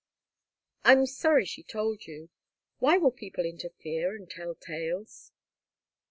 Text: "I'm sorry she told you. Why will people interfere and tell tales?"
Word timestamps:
"I'm 0.83 1.05
sorry 1.05 1.45
she 1.45 1.61
told 1.61 2.07
you. 2.07 2.31
Why 2.79 2.97
will 2.97 3.11
people 3.11 3.45
interfere 3.45 4.15
and 4.15 4.27
tell 4.27 4.55
tales?" 4.55 5.31